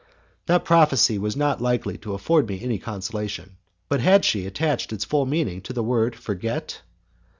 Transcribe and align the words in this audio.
That 0.47 0.65
prophecy 0.65 1.19
was 1.19 1.35
not 1.37 1.61
likely 1.61 1.95
to 1.99 2.15
afford 2.15 2.47
me 2.47 2.59
any 2.63 2.79
consolation. 2.79 3.57
But 3.87 3.99
had 4.01 4.25
she 4.25 4.47
attached 4.47 4.91
its 4.91 5.05
full 5.05 5.27
meaning 5.27 5.61
to 5.61 5.73
the 5.73 5.83
word 5.83 6.15
"forget?" 6.15 6.81